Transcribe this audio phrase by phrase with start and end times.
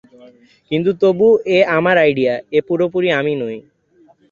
[0.71, 1.27] কিন্তু তবু
[1.49, 3.59] এ আমার আইডিয়া, এ পুরোপুরি আমি নয়।